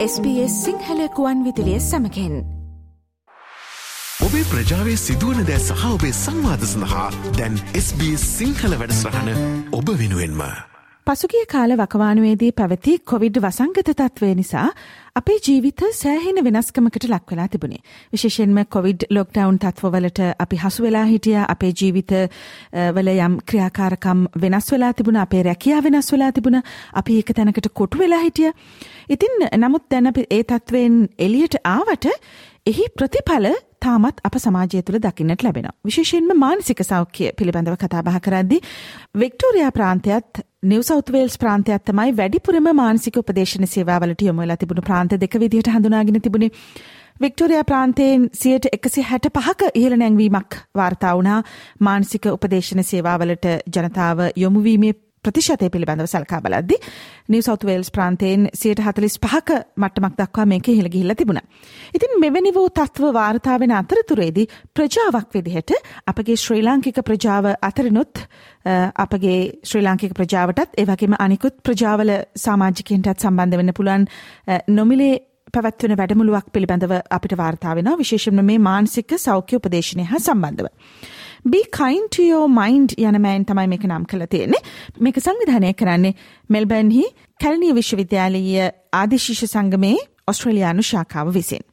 [0.00, 2.34] SBS සිංහලකුවන් විදිලිය සමකෙන්
[4.20, 9.30] ඔබේ ප්‍රජාවේ සිදුවන දෑ සහ ඔබේ සංවාධ සඳහා දැන් SBS සිංහල වැඩස්රහන
[9.72, 10.40] ඔබ වෙනුවෙන්ම.
[11.06, 14.64] පසුගිය කාල වකවානුවේදී පැවති කොවිඩ් වසංගත තත්වය නිසා
[15.14, 17.80] අපේ ජීවිත සෑහෙන වෙනස්කමකට ලක්වෙලා තිබුණේ.
[18.12, 22.12] විශේෂෙන්ම කොවිඩ් ලොක්ඩවන් තත්වවලට අපි හසු වෙලා හිටිය අපේ ජීවිත
[22.92, 26.60] වල යම් ක්‍රියාකාරකම් වෙනස් වෙලා තිබුණ අපේ රැකයා වෙනස් වෙලා තිබුණ
[26.94, 28.52] අපි ඒක තැනකට කොටු වෙලා හිටිය.
[29.08, 32.12] ඉතින් නමුත් දැන ඒ තත්ත්වයෙන් එලියට ආවට
[32.66, 33.46] එහි ප්‍රතිඵල
[33.80, 35.68] තාමත් අප සමාජය තුළ දකින්නට ලැබෙන.
[35.82, 38.60] විශේෂයෙන්ම මානසික සෞඛ්‍ය පිළිබඳව කතාබහ කරද්දි
[39.16, 46.20] වික්ටෝරයා ප්‍රාන්තයත් නිවසෞත්වේල්ස් ප්‍රාන්තයත් තමයි වැඩිපුරම මානසික උපදේශන සේවාවලට යොමුවෙලා තිබුණු ප්‍රාන්ත දෙක විදිහට හඳුනාගෙන
[46.20, 46.50] තිබුණේ.
[47.20, 51.40] වික්ටෝරයා ප්‍රාන්තයෙන් සියයට එකසි හැට පහක ඉහළ නැංවීමක් වාර්තා වුණා
[51.80, 56.76] මානසික උපදේශන සේවාවලට ජනතාව යොමුවීමේ ප්‍රතිශතය පිළිබඳව සල්කා බලද්දි
[57.32, 61.44] නිව සෞත් වේල්ස් ප්‍රාන්තයෙන් සියයට හතලිස් පහක මට්ටමක් දක්වා මේක ඉහළ ගිහිල්ලා තිබුණා.
[61.94, 68.24] ඉතින් මෙවැනි වූ තත්ත්ව වාර්තා වෙන අතරතුරේදී ප්‍රජාවක් විදිහට අපගේ ශ්‍රී ලාංකික ප්‍රජාව අතරිනුත්
[68.96, 74.08] අපගේ ශ්‍රී ලාංකික ප්‍රජාවටත් ඒ වගේම අනිකුත් ප්‍රජාවල සමාජිකයන්ටත් සම්බන්ධ වෙන්න පුළුවන්
[74.70, 75.14] නොමිලේ
[75.52, 80.68] පැවැත්වෙන වැඩමුළුවක් පිළිබඳව අපිට වාර්තා වෙනවා විශේෂයෙන්ම මේ මානසික සෞඛ්‍ය උපදේශනය හා සම්බන්ධව.
[81.44, 84.62] Be kind to your mind යන මෑන් තමයි මේක නම් කළ තියෙන්නේ.
[85.00, 86.14] මේක සංවිධානය කරන්නේ
[86.48, 87.04] මෙල්බර්න්හි
[87.40, 91.64] කැලනිය විශ්වවිද්‍යාලීය ආදිශිෂ සංගමේ ඔස්ට්‍රේලියානු ශාඛාව විසින්.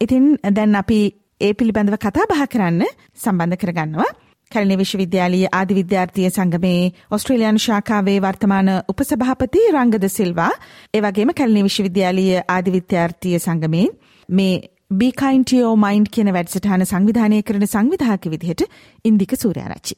[0.00, 1.00] ඉතින් දැන් අපි
[1.40, 2.82] ඒ පිළිබඳව කතා බහ කරන්න
[3.16, 4.10] සම්බන්ධ කරගන්නවා.
[4.52, 10.50] කැලණි විශ්වවිද්‍යාලීය ආදි විද්‍යාර්ථී සංගමේ ඔස්ට්‍රේලියානු ශාඛාවේ වර්තමාන උපසභාපති රංගද සිල්වා
[10.94, 13.86] ඒ වගේම කැලණි විශ්වවිද්‍යාලීය ආදි විද්‍යාර්ථී සංගමේ
[14.28, 14.54] මේ
[14.90, 18.62] බීකයින්ටියෝ මයින්් කියන වැඩසටහන සංවිධානය කරන සංවිධාක විදිහට
[19.04, 19.94] ඉන්දික සූරයාරච්චි.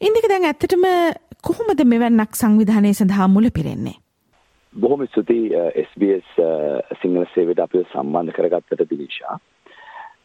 [0.00, 0.84] ඉන්දික දැන් ඇත්තටම
[1.48, 3.96] කොහොමද මෙවැන්නක් සංවිධානය සඳහා මුල පිරෙන්නේ.
[4.74, 6.38] බොහොම ස්තුතියි SBS
[7.00, 9.34] සිංහල සේවට අපිව සම්බන්ධ කරගත්තට දිනිශා.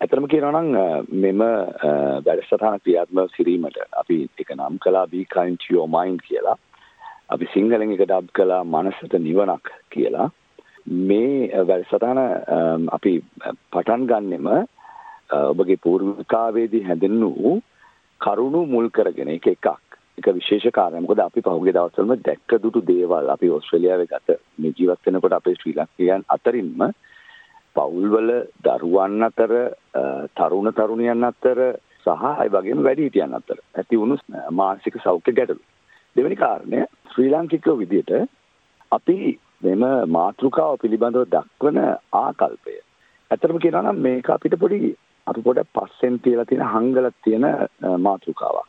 [0.02, 0.78] ඇතරම කියනනම්
[1.23, 1.44] මෙම
[2.28, 6.56] වැඩසටහන ක්‍රියාත්ම සිරීමට අපි එක නම් කලා බීකයින්ටියෝ මයින්් කියලා
[7.29, 10.29] අපි සිංහලෙන් එක ඩබ් කලා මනසට නිවනක් කියලා
[10.86, 12.20] මේ වැඩසටහන
[12.90, 13.14] අපි
[13.72, 14.50] පටන් ගන්නෙම
[15.30, 17.62] ඔබගේ පූර්විකාවේදී හැඳෙන් වූ
[18.22, 19.68] කරුණු මුල් කරගෙන එක එකක්.
[20.18, 21.02] එක විශේෂ කාරණයක්.
[21.02, 23.30] මොකද අපි පහුගිය දවස්වලම දැක්ක දුටු දේවල්.
[23.30, 26.84] අපි ඕස්ට්‍රේලියාවේ ගත මේ ජීවත් වෙනකොට අපේ ශ්‍රී ලංකිකයන් අතරින්ම
[27.76, 28.30] පවුල්වල
[28.62, 29.54] දරුවන් අතර
[30.36, 31.60] තරුණ තරුණියන් අතර
[32.06, 34.18] සහ ඒ වගේම වැඩිහිටියන් අතර ඇති වුණු
[34.52, 35.62] මානසික සෞඛ්‍ය ගැටලු.
[36.16, 38.12] දෙවෙනි කාරණය ශ්‍රී ලාංකිකයෝ විදිහට
[38.92, 39.18] අපි
[39.63, 41.79] මෙම මාතෘකාව පිළිබඳව දක්වන
[42.16, 42.75] ආකල්පය.
[43.31, 44.91] ඇතරම කියනවා නම් මේක අපිට පොඩි
[45.28, 47.46] අපි පොඩ පස්සෙන් තියලා තියෙන හංගලක් තියෙන
[48.00, 48.68] මාතෘකාවක්.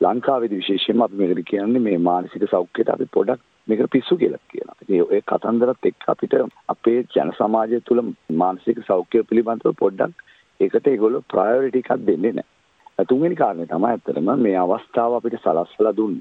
[0.00, 4.78] ලංකාවේදී විශේෂයෙන්ම අපි මේකට කියන්නේ මේ මානසික සෞඛ්‍යයට අපි පොඩක් මේකට පිස්සු කියලා කියනවා.
[4.82, 6.34] ඉතින් ඔය කතන්දරත් එක්ක අපිට
[6.68, 8.02] අපේ ජන සමාජය තුළ
[8.42, 10.26] මානසික සෞඛ්‍ය පිළිබඳව පොඩ්ඩක්
[10.60, 13.06] ඒකට ඒගොල්ලෝ ප්‍රයොරිටි එකක් දෙන්නේ නැහැ.
[13.08, 16.20] තුන්වෙනි කාරණේ තමයි ඇත්තටම මේ අවස්ථාව අපිට සලස්වලා දුන්න.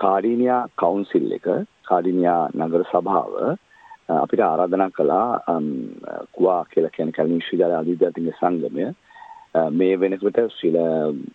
[0.00, 1.48] කාඩීනියා කවුන්සිල් එක
[1.84, 3.34] කාඩිනියා නගර සභාව
[4.14, 5.28] අපිට ආරාධනා කළා
[6.32, 8.86] කුවා කියලා කියන කලින් විශ්වවිද්‍යාල අධිවිද්‍යාර්ථීන්ගේ සංගමය
[9.72, 10.78] මේ වෙනකොට ශ්‍රීල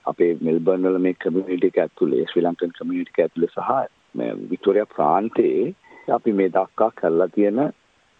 [0.06, 3.72] අපේ මෙල්බර්න් වල මේ කමියුනිටි එක ඇතුලේ ශ්‍රී ලංකන් කමියුනිටි එක ඇතුලේ සහ
[4.16, 5.74] මේ වික්ටෝරියා ප්‍රාන්තයේ
[6.10, 7.60] අපි මේ දක්වා කරලා තියෙන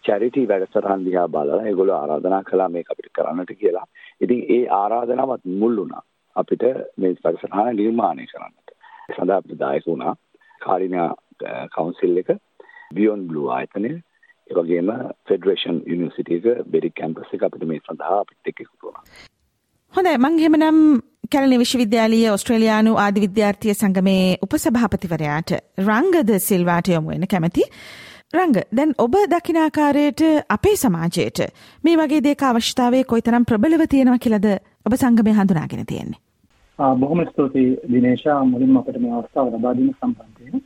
[0.04, 3.86] චැරිටි වැඩසටහන් දිහා බලලා ඒගොල්ලෝ ආරාධනා කළා මේක අපිට කරන්නට කියලා.
[4.20, 6.04] ඉතින් ඒ ආරාධනාවත් මුල් වුණා
[6.36, 6.64] අපිට
[6.96, 8.68] මේ වැඩසටහන නිර්මාණය කරන්නට.
[9.10, 10.14] සඳහා අපිට දායක වුණා
[10.60, 11.08] කාරිනා
[11.74, 12.30] කවුන්සිල් එක
[12.94, 14.90] බියොන් බ්ලූ ආයතනය ඒ වගේම
[15.28, 19.04] ෆෙඩරේෂන් යුනිවර්සිටි එක බෙරික් කැම්පස් එක අපිට මේ සඳහා අපිට එක්ක එකතු වුණා.
[19.94, 20.82] හොඳයි මං එහෙමනම්
[21.32, 27.64] කැලණි විශ්වවිද්‍යාලීය ඔස්ට්‍රේලියානු ආදි විද්‍යාර්ථී සංගමේ උපසභාපතිවරයාට රංගද සිල්වාට යොමු වෙන කැමැති.
[28.34, 31.42] රංග දැන් ඔබ දකින ආකාරයට අපේ සමාජයට
[31.84, 34.48] මේ වගේ දේක අවශ්‍යතාවය කොයිතරම් ප්‍රබලව තියෙනවා කියලාද
[34.86, 36.20] ඔබ සංගමය හඳුනාගෙන තියෙන්නේ.
[36.78, 40.62] බොහොම ස්තුතියි දිනේශා මුලින්ම අපිට මේ අවස්ථාව ලබා දීම සම්බන්ධයෙන්.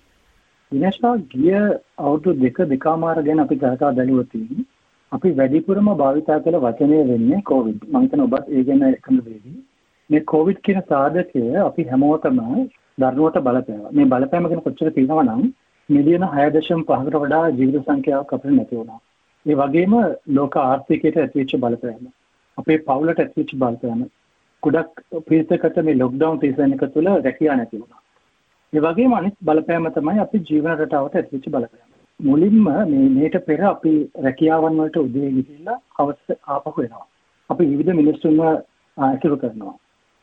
[0.72, 1.52] දිනේශා ගිය
[1.98, 4.34] අවුරුදු දෙක දෙකමාර ගැන අපි කතා බැලුවොත්
[5.12, 7.80] අපි වැඩිපුරම භාවිතා කළ වචනය වෙන්නේ කොවිඩ්.
[7.84, 9.54] මම හිතන ඔබත් ඒ ගැන එකඟ වෙවි.
[10.10, 12.40] මේ කොවිඩ් කියන සාධකය අපි හැමෝටම
[12.98, 13.92] දරුණුවට බලපෑවා.
[13.92, 15.42] මේ බලපෑම ගැන කොච්චර තියෙනවා නම්
[15.88, 19.00] මිලියන 6.5කට වඩා ජීවිත සංඛ්‍යාවක් අපිට නැති වුණා.
[19.46, 20.00] ඒ වගේම
[20.34, 22.06] ලෝක ආර්ථිකයට ඇතිවෙච්ච බලපෑම.
[22.58, 24.08] අපේ පවුලට ඇතිවෙච්ච බලපෑම.
[24.62, 28.00] ගොඩක් පිරිසකට මේ ලොක්ඩවුන් සීසන් එක තුළ රැකියාව නැති වුණා.
[28.72, 31.88] ඒ වගේම අනිත් බලපෑම තමයි අපි ජීවන රටාවට ඇතිවෙච්ච බලපෑම.
[32.20, 33.92] මුලින්ම මේ මේට පෙර අපි
[34.22, 37.06] රැකියාවන් වලට උදේ ගිහිල්ලා හවස ආපහු එනවා.
[37.50, 38.42] අපි විවිධ මිනිස්සුන්ව
[38.96, 39.74] ඇසුරු කරනවා.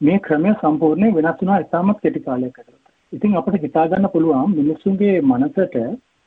[0.01, 2.85] මේ ක්‍රමය සම්පූර්ණයෙන් වෙනස් වුණා ඉතාමත් කෙටි කාලයක ඇතුළත.
[3.13, 5.75] ඉතින් අපිට හිතා ගන්න පුළුවන් මිනිස්සුන්ගේ මනසට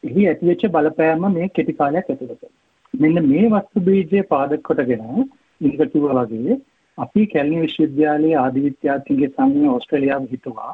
[0.03, 2.43] එහි ඇතිවෙච්ච බලපෑම මේ කෙටි කාලයක් ඇතුළත.
[2.95, 5.07] මෙන්න මේ වස්තු බීජය පාදක කොටගෙන
[5.61, 6.59] ඉන්ද කිව්වා වගේ
[7.01, 10.73] අපි කැලණි විශ්වවිද්‍යාලයේ ආදි විද්‍යාර්ථීන්ගේ සංගමය ඕස්ට්‍රේලියාව හිතුවා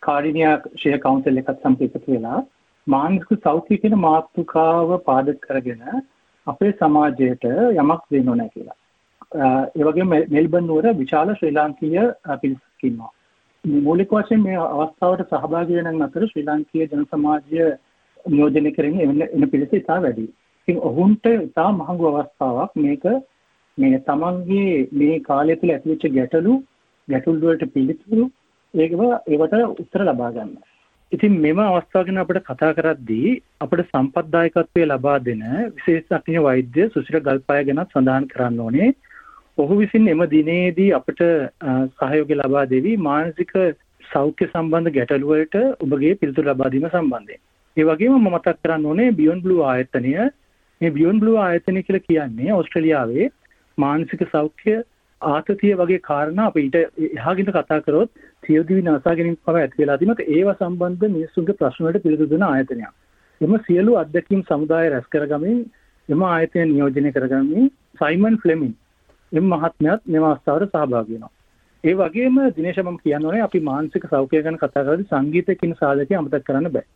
[0.00, 2.40] කාඩිනියා ෂෙයා කවුන්සිල් එකත් සමග එකතු වෙලා
[2.86, 5.84] මානසික සෞඛ්‍ය කියන මාතෘකාව පාදක කරගෙන
[6.46, 8.78] අපේ සමාජයට යමක් දෙන්න ඕන කියලා.
[9.74, 12.06] ඒ වගේම මෙල්බන් නුවර විශාල ශ්‍රී ලාංකීය
[12.36, 13.12] පිරිසක් ඉන්නවා.
[13.82, 17.68] මූලික වශයෙන් මේ අවස්ථාවට සහභාගී වෙන අතර ශ්‍රී ලාංකීය ජන සමාජය
[18.26, 20.26] නියෝජනය කරගෙන එන පිරිස ඉතා වැඩි.
[20.68, 23.04] ඉතින් ඔවුන්ට ඉතා මහඟු අවස්ථාවක් මේක
[23.78, 26.54] මේ තමන්ගේ මේ කාලය තුළ ඇතිවෙච්ච ගැටලු
[27.08, 28.24] ගැටලු වලට පිළිතුරු
[28.74, 30.52] ඒකව ඒවට උත්තර ලබා ගන්න.
[31.12, 35.42] ඉතින් මෙම අවස්ථාව ගැන අපිට කතා කරද්දී අපිට සම්පත්දායකත්වයේ ලබා දෙන
[35.72, 38.90] විශේෂඥ වෛද්‍ය සුසිර ගල්පාය ගැන සඳහන් කරන්න ඕනේ.
[39.58, 41.24] ඔහු විසින් එම දිනේදී අපිට
[41.98, 43.54] සහයෝගය ලබා දෙවි මානසික
[44.04, 47.42] සෞඛ්‍ය සම්බන්ධ ගැටලු වලට ඔබගේ පිළිතුරු ලබා දීම සම්බන්ධයෙන්.
[47.76, 50.12] ඒ වගේම මම මතක් කරන්න ඕනේ බියොන්ඩ් බ්ලූ ආයතනය
[50.80, 53.32] මේ බියොන්ඩ් බ්ලූ ආයතනය කියලා කියන්නේ ඕස්ට්‍රේලියාවේ
[53.78, 54.74] මානසික සෞඛ්‍ය
[55.20, 56.76] ආතතිය වගේ කාරණා අපි ඊට
[57.10, 58.10] එහාගින්ද කතා කරොත්
[58.42, 62.92] සියදිවි නාසා ගැනීම පවා ඇති වෙලා තිබුණත් ඒව සම්බන්ධ මිනිස්සුන්ගේ ප්‍රශ්න වලට පිළිතුරු දෙන ආයතනයක්.
[63.40, 65.62] එම සියලු අත්දැකීම් සමුදාය රැස් කරගමින්
[66.08, 68.74] එම ආයතනය නියෝජනය කරගමින් සයිමන් ෆ්ලෙමින්
[69.32, 71.32] එම මහත්මයාත් මෙම අවස්ථාවට සහභාගී වෙනවා.
[71.84, 76.14] ඒ වගේම දිනේශ මම කියන්න ඕනේ අපි මානසික සෞඛ්‍යය ගැන කතා කරද්දී සංගීතය කියන සාධකය
[76.14, 76.86] අමතක කරන්න බෑ.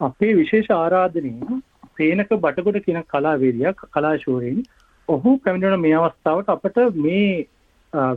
[0.00, 1.32] අපේ විශේෂ ආරාධනය
[1.94, 4.60] සේනක බටකොඩ කියන කලාවේදියා කලාශූරයෙන්
[5.08, 7.46] ඔහු පැමිණෙන මේ අවස්ථාවට අපට මේ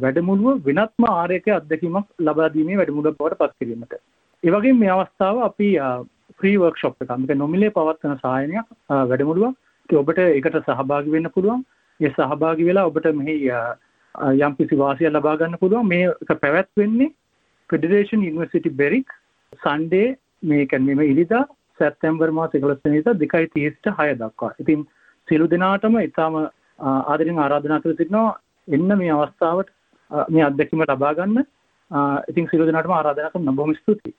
[0.03, 3.93] වැඩමුළුව වෙනත්ම ආරයක අත්දැකීමක් ලබා දීමේ වැඩමුළුවක් බවට පත් කිරීමට.
[4.43, 5.69] ඒ වගේම මේ අවස්ථාව අපි
[6.39, 8.67] ෆ්‍රී වර්ක්ෂොප් එකක් මේක නොමිලේ පවත්වන සායනයක්
[9.11, 9.55] වැඩමුළුවක්.
[9.85, 11.63] ඉතින් ඔබට ඒකට සහභාගී වෙන්න පුළුවන්.
[11.99, 13.38] ඒ සහභාගී වෙලා ඔබට මෙහි
[14.45, 15.91] යම් කිසි වාසියක් ලබා ගන්න පුළුවන්.
[15.93, 17.11] මේක පැවැත්වෙන්නේ
[17.69, 19.17] ෆෙඩරේෂන් යුනිවර්සිටි බෙරික්
[19.63, 20.07] සන්ඩේ
[20.49, 21.45] මේ කියන්නේ මේ ඉරිදා
[21.79, 24.55] සැප්තැම්බර් මාස 11 වෙනිදා 2:30ට 6 දක්වා.
[24.61, 24.89] ඉතින්
[25.27, 26.35] සියලු දෙනාටම ඊටම
[26.81, 28.30] ආදරෙන් ආරාධනා කර සිටිනවා
[28.68, 29.69] එන්න මේ අවස්ථාවට
[30.30, 31.45] මේ අත්දැකීම ලබා ගන්න.
[32.30, 34.16] ඉතින් සියලු දෙනාටම ආරාධනා කරන බොහොම ස්තුතියි.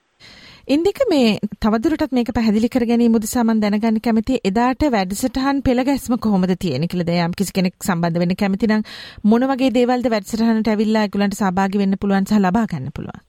[0.67, 6.15] ඉන්දික මේ තවදුරටත් මේක පැහැදිලි කර ගැනීම උදෙසා මම දැනගන්න කැමතියි එදාට වැඩසටහන් පෙළ ගැස්ම
[6.17, 8.85] කොහොමද තියෙන්නේ කියලා දැන් යම් කිසි කෙනෙක් සම්බන්ධ වෙන්න කැමති නම්
[9.25, 13.25] මොන වගේ දේවල්ද වැඩසටහනට ඇවිල්ලා ඒගොල්ලන්ට සහභාගී වෙන්න පුළුවන් සහ ලබා ගන්න පුළුවන්?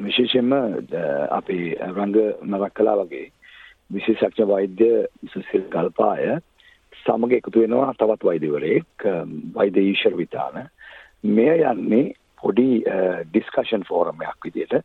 [0.00, 0.52] විශේෂයෙන්ම
[1.30, 2.16] අපේ රංග
[2.74, 3.24] කළා වගේ
[3.90, 4.90] විශේෂඥ වෛද්‍ය
[5.32, 6.36] සුසිල් කල්පාය
[7.06, 9.06] සමග එකතු වෙනවා තවත් වෛද්‍යවරයෙක්
[9.54, 10.68] වෛද්‍ය ඊශ්වර විතාන
[11.30, 12.68] මෙය යන්නේ පොඩි
[13.26, 14.84] ඩිස්කෂන් ෆෝරම් එකක් විදිහට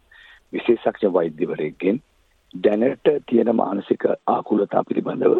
[0.54, 2.02] විශේෂඥ වෛද්‍යවරයෙක්ගෙන්
[2.54, 5.38] දැනට තියෙන මානසික ආකුලතා පිළිබඳව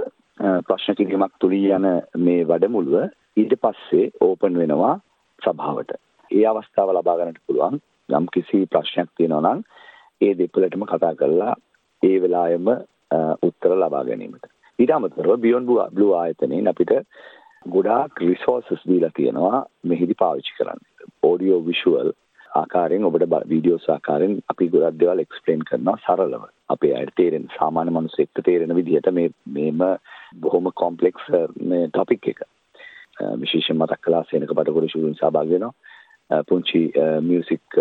[0.68, 1.88] ප්‍රශ්න කිරීමක් තුලින් යන
[2.20, 4.94] මේ වැඩමුළුව ඊට පස්සේ ඕපන් වෙනවා
[5.42, 5.92] සභාවට.
[6.32, 9.62] ඒ අවස්ථාව ලබා ගන්නට පුළුවන් යම් කිසි ප්‍රශ්නයක් තියෙනවා නම්
[10.22, 11.54] ඒ දෙපළටම කතා කරලා
[12.04, 12.68] ඒ වෙලාවෙම
[13.44, 14.46] උත්තර ලබා ගැනීමට.
[14.80, 16.94] ඊට අමතරව බියොන්ඩ් බ්ලූ ආයතනයෙන් අපිට
[17.68, 20.82] ගොඩාක් රිසෝර්සස් දීලා තියෙනවා මෙහිදී පාවිච්චි කරන්න.
[21.24, 22.12] ඔඩියෝ විෂුවල්
[22.52, 26.44] ආකාරයෙන් ඔබට වීඩියෝස් ආකාරයෙන් අපි ගොඩක් දේවල් එක්ස්ප්ලেইন කරනවා සරලව.
[26.70, 29.86] අපේ අයට තේරෙන සාමාන්‍ය මිනිස්සෙක්ට තේරෙන විදිහට මේ මේම
[30.42, 31.30] බොහොම කොම්ප්ලෙක්ස්
[31.64, 32.42] මේ ටොපික් එක.
[33.42, 36.44] විශේෂයෙන් මතක් කළා සේනක බඩගොඩ ශූරින් සහභාගී වෙනවා.
[36.50, 36.82] පුංචි
[37.22, 37.78] මියුසික්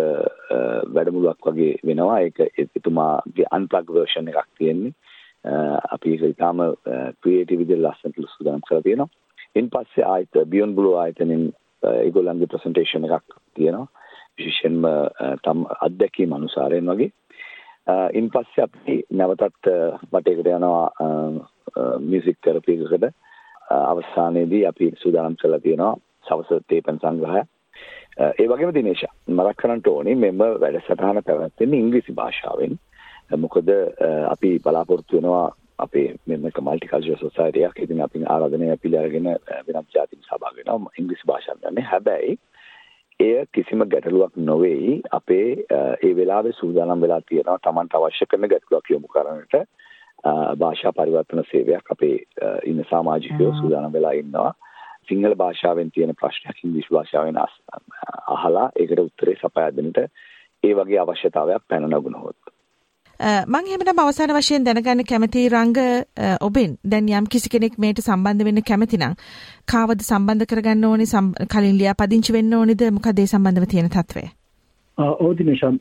[0.94, 2.20] වැඩමුළුවක් වගේ වෙනවා.
[2.20, 2.38] ඒක
[2.76, 4.94] එතුමාගේ අන්ප්ලග් වර්ෂන් එකක් තියෙන්නේ.
[5.44, 6.58] අපි ඒක ඉතාම
[7.22, 9.08] ක්‍රියේටිව් විදිහට ලස්සනට සූදානම් කරලා තියෙනවා.
[9.56, 11.46] ඉන් පස්සේ ආයත බියොන්ඩ් බ්ලූ ආයතනෙන්
[11.82, 13.88] ඒගොල්ලන්ගේ ප්‍රසන්ටේෂන් එකක් තියෙනවා.
[14.38, 14.84] විශේෂයෙන්ම
[15.42, 17.10] තම අත්දැකීම් අනුසාරයෙන් වගේ.
[18.12, 19.72] ඉන් පස්සේ අපි නැවතත්
[20.12, 21.08] වටේකට යනවා
[22.00, 23.14] මියුසික් තෙරපි එකකට.
[23.70, 27.42] අවසානයේදී අපි සූදානම් කරලා තියෙනවා සවස තේපන් සංග්‍රහය.
[28.18, 32.78] ඒ වගේම දිනේශ මතක් කරන්න ඕනේ මෙම වැඩසටහන පැවැත්වෙන්නේ ඉංග්‍රීසි භාෂාවෙන්.
[33.36, 33.70] මොකද
[34.28, 39.28] අපි බලාපොරොත්තු වෙනවා අපේ මෙම මල්ටිකල්චර් සොසයිටියක් ඉතින් අපි ආරාධනය පිළිඅරගෙන
[39.66, 40.92] වෙනත් ජාතික සභාවක වෙනවා.
[40.98, 42.38] ඉංග්‍රීසි භාෂාවෙන් යන්නේ හැබැයි
[43.20, 49.08] එය කිසිම ගැටලුවක් නොවේයි අපේ ඒ වෙලාවේ සූදානම් වෙලා තියෙනවා Tamanට අවශ්‍ය කරන ගැටලුවක් යොමු
[49.08, 49.54] කරන්නට.
[50.56, 52.16] භාෂා පරිවර්තන සේවයක් අපේ
[52.64, 54.52] ඉන්න සමාජිකයෝ සූදානම් වෙලා ඉන්නවා.
[55.08, 57.38] සිංහල භාෂාවෙන් තියෙන ප්‍රශ්නයක් ඉංග්‍රීසි භාෂාවෙන්
[58.28, 59.98] අහලා ඒකට උත්තරේ සපයා දෙන්නට
[60.64, 62.36] ඒ වගේ අවශ්‍යතාවයක් පැන නගුණොත්
[63.20, 65.78] මං එහෙමනම් අවසාන වශයෙන් දැනගන්න කැමති රංග
[66.40, 66.76] ඔබෙන්.
[66.92, 69.14] දැන් යම් කිසි කෙනෙක් මේට සම්බන්ධ වෙන්න කැමති නම්
[69.72, 72.84] කාවද සම්බන්ධ කරගන්න ඕනේ කලින් ලියාපදිංචි වෙන්න ඕනේද?
[72.98, 74.24] මොකද ඒ සම්බන්ධව තියෙන තත්වය?
[74.98, 75.72] ඔව් දිනේෂා.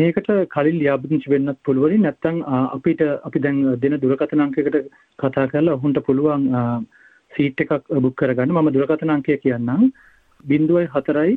[0.00, 2.02] මේකට කලින් ලියාපදිංචි වෙන්නත් පුළුවනි.
[2.06, 2.42] නැත්නම්
[2.76, 4.82] අපිට අපි දැන් දෙන දුරකථන අංකයකට
[5.18, 6.50] කතා කරලා ඔහුන්ට පුළුවන්
[7.32, 7.72] සීට් එකක්
[8.04, 8.50] බුක් කරගන්න.
[8.50, 9.92] මම දුරකථන අංකය කියන්නම්.
[10.44, 11.34] 04යි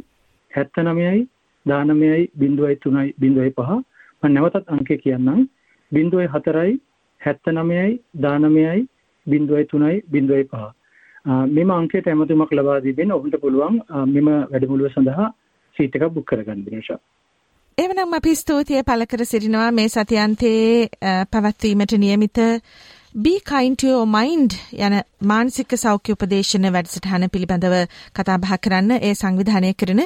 [0.51, 1.27] 79යි
[1.65, 3.83] 19යි 03යි 05 මම
[4.27, 5.46] නැවතත් අංකය කියන්නම්
[5.91, 6.74] 04යි
[7.22, 7.91] 79යි
[8.22, 8.82] 19යි
[9.27, 10.74] 03යි 05
[11.50, 15.29] මෙම අංකයට ඇමතුමක් ලබා දීගෙන ඔවුන්ට පුළුවන් මෙම වැඩමුළුව සඳහා
[15.75, 17.00] සීට් එකක් බුක් කරගන්න දිනේෂා.
[17.77, 20.89] එවනම් අපි ස්තුතිය පළ කර සිටිනවා මේ සතියන්තයේ
[21.32, 22.38] පැවැත්වීමට නියමිත
[23.15, 27.75] Be kind to your mind යන මානසික සෞඛ්‍ය උපදේශන වැඩසටහන පිළිබඳව
[28.13, 30.01] කතා බහ කරන්න ඒ සංවිධානය කරන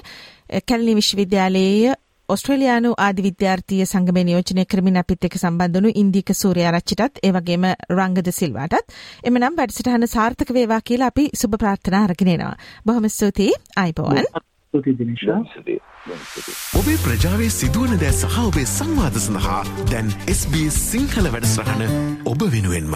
[0.64, 1.96] කැලණි විශ්වවිද්‍යාලයේ
[2.30, 8.30] ඔස්ට්‍රේලියානු ආදි විද්‍යාර්ථීය සංගමය නියෝජනය කරමින් අපිත් එක්ක සම්බන්ධ වුණු ඉන්දික සූර්යාරච්චිටත් ඒ වගේම රංගද
[8.32, 8.94] සිල්වාටත්
[9.24, 12.54] එමනම් වැඩසටහන සාර්ථක වේවා කියලා අපි සුබ ප්‍රාර්ථනා අරගෙන එනවා.
[12.86, 13.56] බොහොම ස්තුතියි
[15.00, 15.40] දිනේෂා.
[16.76, 21.84] ඔබේ ප්‍රජාවේ සිදුවන දෑ සහ ඔබේ සංවාද සඳහා දැන් SBS සිංහල වැඩස්රහන
[22.26, 22.96] ඔබ වෙනුවෙන්ම.